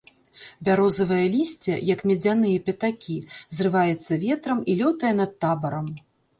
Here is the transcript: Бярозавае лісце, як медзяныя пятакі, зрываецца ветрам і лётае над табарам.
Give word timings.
Бярозавае 0.69 1.27
лісце, 1.33 1.75
як 1.89 1.99
медзяныя 2.13 2.63
пятакі, 2.71 3.19
зрываецца 3.61 4.21
ветрам 4.27 4.67
і 4.73 4.81
лётае 4.83 5.17
над 5.23 5.41
табарам. 5.43 5.97